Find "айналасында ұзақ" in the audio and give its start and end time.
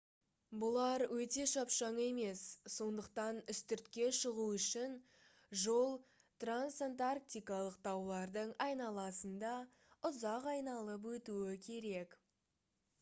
8.67-10.49